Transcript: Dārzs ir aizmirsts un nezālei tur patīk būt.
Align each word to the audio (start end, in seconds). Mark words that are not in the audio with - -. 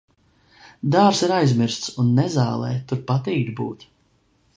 Dārzs 0.95 1.19
ir 1.27 1.33
aizmirsts 1.35 1.91
un 2.05 2.09
nezālei 2.21 2.73
tur 2.93 3.03
patīk 3.13 3.53
būt. 3.61 3.87